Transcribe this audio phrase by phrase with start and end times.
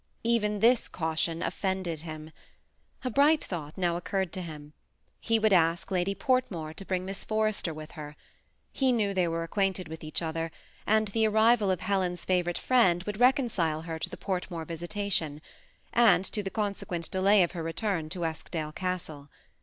[0.23, 2.31] Even tills caution offended him.
[3.03, 4.73] A bright thought now occurred to him;
[5.19, 8.15] he would ask Lady Portmore to bring Miss Forrester with her.
[8.73, 10.49] He knew they were ac quainted with each other,
[10.87, 15.39] and the arrival of Helen's favorite friend would reconcile her to the Portmore vis itation,
[15.93, 19.29] and to the consequent delay of her return to Eskdale Castle.